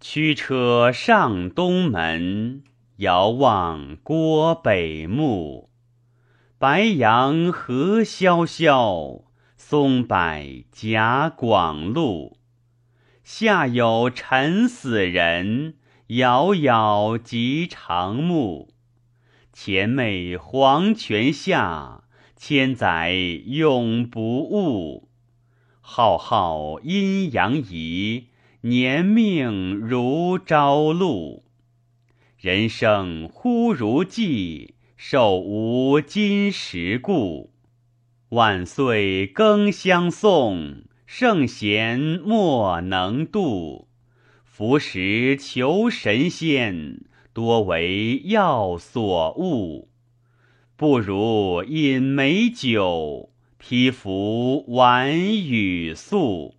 [0.00, 2.62] 驱车上东门，
[2.98, 5.70] 遥望郭北墓。
[6.56, 9.22] 白杨何萧萧，
[9.56, 10.16] 松柏
[10.70, 12.38] 夹广路。
[13.24, 15.74] 下有沉死人，
[16.06, 18.72] 杳杳即长木。
[19.52, 22.04] 前媚黄泉下，
[22.36, 23.10] 千载
[23.46, 25.08] 永不误。
[25.80, 28.28] 浩浩阴阳移，
[28.62, 31.44] 年命如朝露。
[32.36, 37.52] 人生忽如寄，寿无今时故。
[38.30, 43.86] 万岁更相送，圣贤莫能度。
[44.44, 47.02] 服食求神仙，
[47.32, 49.88] 多为药所误。
[50.74, 53.30] 不如饮美酒。
[53.60, 56.57] 披服晚雨宿。